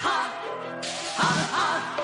[0.00, 0.30] 哈
[1.16, 1.94] 哈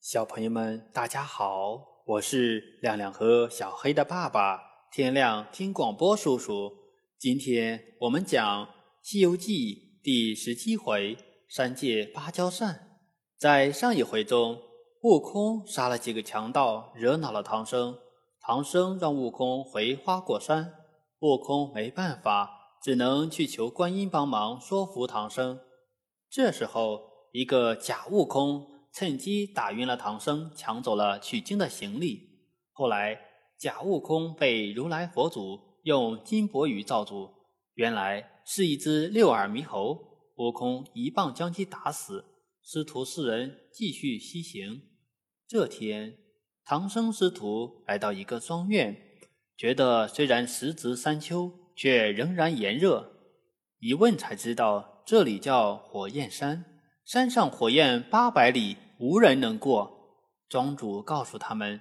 [0.00, 4.60] 小朋友们，大家好，我是亮亮和小黑的爸爸。
[4.92, 6.70] 天亮听广播叔叔，
[7.18, 8.66] 今天我们讲
[9.02, 11.16] 《西游记》第十七回
[11.50, 12.92] “三界芭蕉扇”。
[13.38, 14.60] 在上一回中，
[15.02, 17.98] 悟空杀了几个强盗，惹恼了唐僧。
[18.40, 20.74] 唐僧让悟空回花果山，
[21.20, 22.50] 悟空没办法，
[22.82, 25.58] 只能去求观音帮忙说服唐僧。
[26.30, 27.00] 这时候，
[27.32, 28.72] 一个假悟空。
[28.96, 32.20] 趁机打晕了唐僧，抢走了取经的行李。
[32.70, 33.18] 后来
[33.58, 37.28] 假悟空被如来佛祖用金钵盂罩住，
[37.74, 39.98] 原来是一只六耳猕猴。
[40.36, 42.24] 悟空一棒将其打死。
[42.66, 44.80] 师徒四人继续西行。
[45.46, 46.16] 这天，
[46.64, 48.96] 唐僧师徒来到一个庄院，
[49.54, 53.12] 觉得虽然时值三秋，却仍然炎热。
[53.80, 56.64] 一问才知道，这里叫火焰山，
[57.04, 58.78] 山上火焰八百里。
[58.98, 60.22] 无人能过。
[60.48, 61.80] 庄主告诉他们：“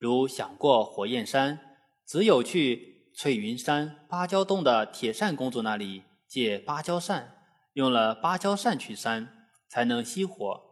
[0.00, 1.60] 如想过火焰山，
[2.08, 7.36] 只有去翠云山芭蕉洞的铁扇公主那里借芭蕉扇，
[7.74, 9.33] 用了芭蕉扇去扇，
[9.74, 10.62] 才能熄火。”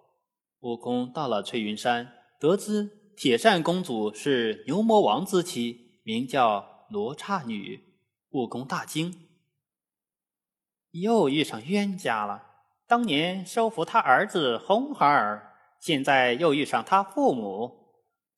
[0.62, 7.84] 悟空到了翠云山，得知铁扇公主是牛魔王之妻，名叫罗刹女。
[8.30, 9.28] 悟空大惊，
[10.92, 12.46] 又遇上冤家了。
[12.86, 15.48] 当年收服他儿子红孩儿。
[15.80, 17.88] 现在又遇上他父母，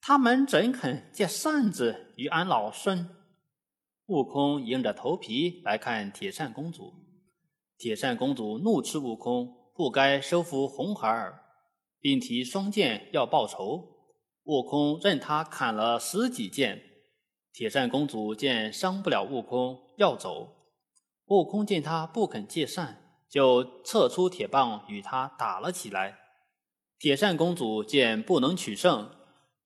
[0.01, 3.07] 他们怎肯借扇子与俺老孙？
[4.07, 6.91] 悟空硬着头皮来看铁扇公主。
[7.77, 11.43] 铁扇公主怒斥悟空不该收服红孩儿，
[11.99, 13.89] 并提双剑要报仇。
[14.45, 16.81] 悟空任他砍了十几剑。
[17.51, 20.55] 铁扇公主见伤不了悟空，要走。
[21.25, 26.19] 悟空见他不肯借扇，就撤出铁棒与他打了起来。
[26.97, 29.13] 铁扇公主见不能取胜，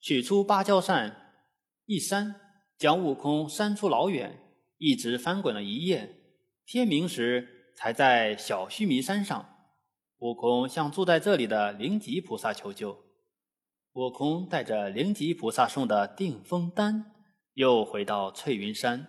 [0.02, 1.36] 取出芭蕉扇
[1.86, 2.34] 一扇，
[2.80, 4.40] 将悟空扇出老远，
[4.80, 6.16] 一直翻滚了一夜。
[6.66, 9.59] 天明时，才在小须弥山上。
[10.20, 12.98] 悟空向住在这里的灵吉菩萨求救。
[13.94, 17.12] 悟空带着灵吉菩萨送的定风丹，
[17.54, 19.08] 又回到翠云山。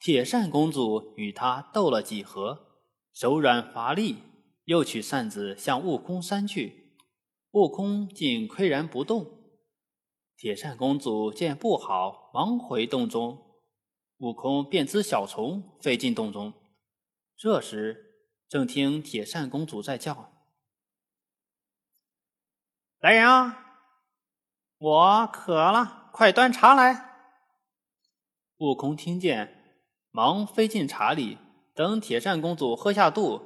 [0.00, 2.80] 铁扇公主与他斗了几合，
[3.12, 4.16] 手软乏力，
[4.64, 6.94] 又取扇子向悟空扇去。
[7.52, 9.26] 悟空竟岿然不动，
[10.36, 13.38] 铁扇公主见不好，忙回洞中。
[14.18, 16.52] 悟空便知小虫飞进洞中。
[17.36, 20.32] 这时正听铁扇公主在叫
[23.00, 23.56] ：“来人啊，
[24.78, 27.04] 我渴了，快端茶来。”
[28.58, 29.76] 悟空听见，
[30.10, 31.38] 忙飞进茶里，
[31.76, 33.40] 等铁扇公主喝下肚，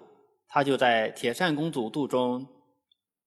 [0.48, 2.46] 他就在铁扇公主肚中。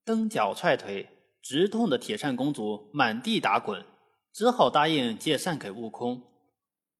[0.03, 1.07] 蹬脚踹腿，
[1.43, 3.85] 直痛的铁扇公主满地打滚，
[4.33, 6.23] 只好答应借扇给悟空。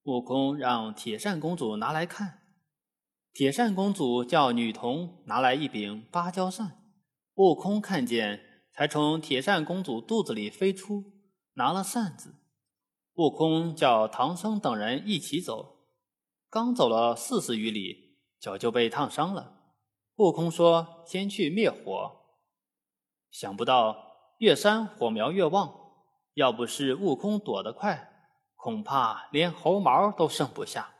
[0.04, 2.42] 悟空让铁扇公主拿来看，
[3.34, 6.78] 铁扇公主叫女童拿来一柄芭蕉扇。
[7.34, 11.14] 悟空看见，才从铁扇公主肚子里飞出，
[11.54, 12.36] 拿了扇子。
[13.14, 15.86] 悟空叫唐僧等人一起走，
[16.50, 19.62] 刚走了四十余里，脚就被烫伤了。
[20.18, 22.24] 悟空说：“先去灭火。”
[23.32, 25.74] 想不到越山火苗越旺，
[26.34, 30.94] 要不是悟空躲得快，恐怕连猴毛都剩不下。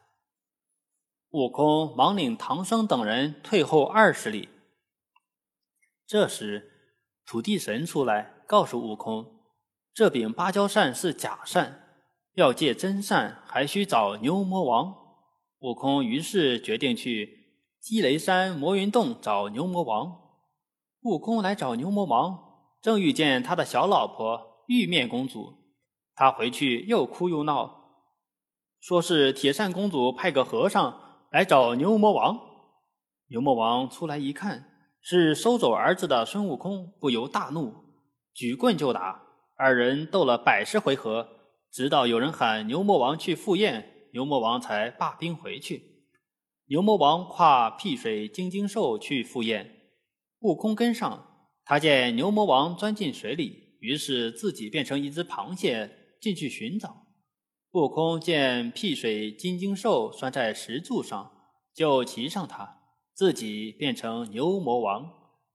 [1.32, 4.48] 悟空忙领唐僧等人退后二十里。
[6.08, 6.75] 这时，
[7.26, 9.26] 土地神出来告诉悟空，
[9.94, 11.82] 这柄芭蕉扇是假扇，
[12.36, 14.96] 要借真扇还需找牛魔王。
[15.60, 20.22] 悟空于是决定去积雷山魔云洞找牛魔王。
[21.02, 22.38] 悟空来找牛魔王，
[22.82, 25.54] 正遇见他的小老婆玉面公主。
[26.14, 28.04] 他回去又哭又闹，
[28.80, 32.40] 说是铁扇公主派个和尚来找牛魔王。
[33.30, 34.75] 牛魔王出来一看，
[35.08, 37.76] 是收走儿子的孙悟空，不由大怒，
[38.34, 39.22] 举棍就打。
[39.56, 41.30] 二人斗了百十回合，
[41.72, 46.08] 直到有人喊牛魔王去赴宴，牛魔王才罢兵回去。
[46.70, 49.70] 牛魔王跨辟水金睛兽去赴宴。
[50.40, 55.88] 悟空跟上，他见牛魔王钻进水里，于是自己变成一只螃蟹
[56.20, 57.06] 进去寻找。
[57.74, 61.32] 悟空见辟水金睛兽拴在石柱上，
[61.76, 62.80] 就骑上它，
[63.16, 65.10] 自己变成牛魔王，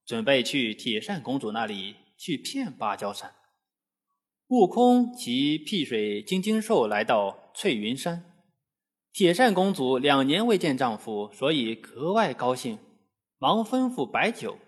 [0.06, 3.34] 准备去铁扇公主那里去骗芭蕉扇。
[4.48, 8.24] 悟空骑辟水金睛兽来到翠云山，
[9.12, 12.78] 铁扇公主两年未见丈夫，所以格外高兴，
[13.38, 14.58] 忙吩咐摆酒。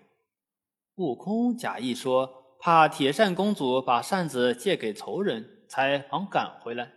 [0.95, 6.93] 悟空假意说怕铁扇公主把扇子借给仇人，才忙赶回来。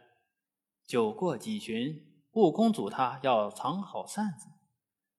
[0.87, 4.47] 酒过几巡，悟空嘱他要藏好扇子。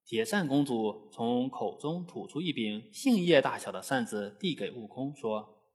[0.07, 5.65] 铁扇公主从口中吐出一柄杏叶大小的扇子，递给悟空，说：“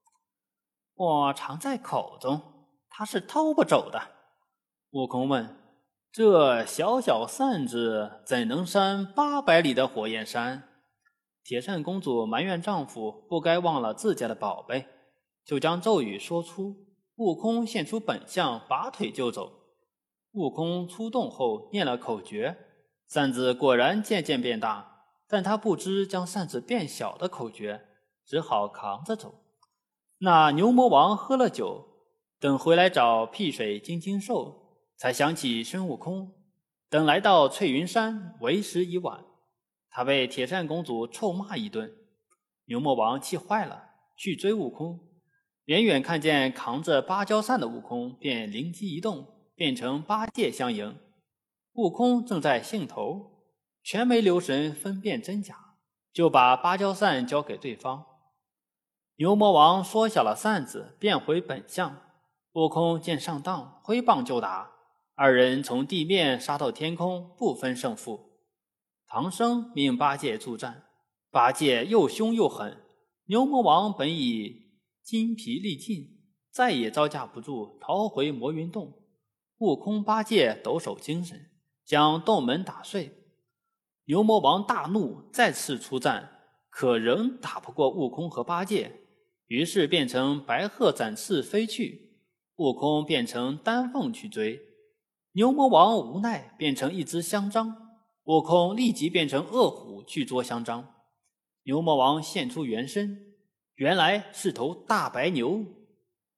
[0.97, 2.41] 我藏在口中，
[2.89, 4.01] 他是偷不走的。”
[4.93, 5.55] 悟空问
[6.11, 10.67] ：“这小小扇子怎能扇八百里的火焰山？”
[11.45, 14.87] 铁扇公主埋怨丈夫不该忘了自家的宝贝，
[15.45, 16.75] 就将咒语说出。
[17.17, 19.53] 悟空现出本相，拔腿就走。
[20.33, 22.57] 悟空出洞后念了口诀。
[23.13, 27.85] 扇子果然渐渐变大，但他不知将扇子变小的口诀，
[28.25, 29.35] 只好扛着走。
[30.21, 31.89] 那牛魔王喝了酒，
[32.41, 36.33] 等回来找辟水金睛兽，才想起孙悟空。
[36.89, 39.23] 等来到翠云山，为时已晚，
[39.91, 41.95] 他被铁扇公主臭骂一顿。
[42.65, 44.99] 牛魔王气坏了，去追悟空。
[45.67, 50.97] 远远看见扛着芭蕉扇的悟空，便灵机一动，变成八戒相迎。
[51.75, 53.47] 悟空正在兴头，
[53.83, 55.77] 全没留神分辨真假，
[56.13, 58.05] 就把芭蕉扇交给对方。
[59.17, 62.03] 牛魔王缩小了扇子，变回本相。
[62.53, 64.71] 悟空见上当，挥棒就打，
[65.15, 68.33] 二人从地面杀到天空，不分胜负。
[69.07, 70.85] 唐僧命八戒助战，
[71.31, 72.85] 八戒又凶又狠，
[73.27, 74.73] 牛魔王本已
[75.03, 76.21] 筋疲力尽，
[76.51, 78.93] 再也招架不住，逃回魔云洞。
[79.57, 81.52] 悟空、八戒抖擞精神。
[81.85, 83.13] 将洞门打碎，
[84.05, 86.41] 牛魔王大怒，再次出战，
[86.71, 89.01] 可仍打不过悟空和八戒，
[89.47, 92.11] 于是变成白鹤展翅飞去。
[92.57, 94.61] 悟空变成丹凤去追，
[95.33, 97.75] 牛魔王无奈变成一只香樟，
[98.25, 100.95] 悟空立即变成恶虎去捉香樟。
[101.65, 103.35] 牛魔王现出原身，
[103.75, 105.65] 原来是头大白牛，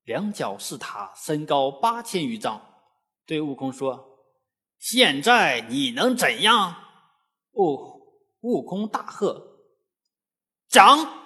[0.04, 2.62] 两脚是塔，身高八千余丈，
[3.26, 4.13] 对悟空说。
[4.84, 6.76] 现在你能怎样？
[7.52, 9.62] 悟悟空大喝
[10.68, 11.22] ：“掌！”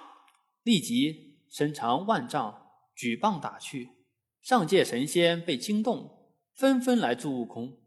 [0.63, 3.97] 立即身长万丈，举棒打去。
[4.41, 7.81] 上界神仙被惊动，纷纷来助悟空。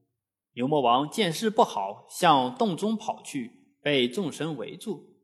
[0.52, 5.16] 牛魔王见势不好，向洞中跑去，被众神围住。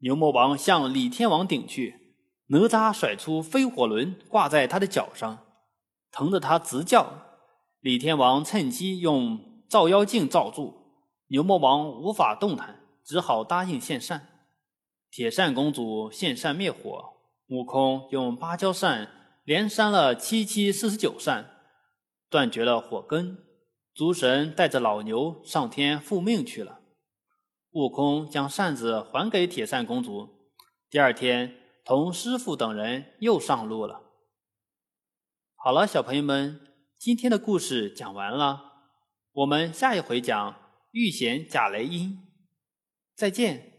[0.00, 2.14] 牛魔王向李天王顶去，
[2.48, 5.46] 哪吒甩出飞火轮，挂在他的脚上，
[6.10, 7.27] 疼得他直叫。
[7.88, 10.74] 李天王趁机用照妖镜罩住，
[11.28, 14.28] 牛魔王无法动弹，只好答应献扇。
[15.10, 17.14] 铁扇公主献扇灭火，
[17.48, 21.62] 悟空用芭蕉扇连扇了七七四十九扇，
[22.28, 23.38] 断绝了火根。
[23.94, 26.80] 诸神带着老牛上天复命去了。
[27.70, 30.28] 悟空将扇子还给铁扇公主，
[30.90, 31.54] 第二天
[31.86, 34.02] 同师傅等人又上路了。
[35.54, 36.67] 好了，小朋友们。
[36.98, 38.72] 今天的故事讲完了，
[39.30, 40.56] 我们下一回讲
[40.90, 42.26] 遇险贾雷音，
[43.14, 43.77] 再见。